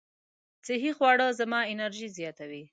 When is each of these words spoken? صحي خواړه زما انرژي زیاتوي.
صحي 0.67 0.91
خواړه 0.97 1.27
زما 1.39 1.59
انرژي 1.73 2.09
زیاتوي. 2.17 2.63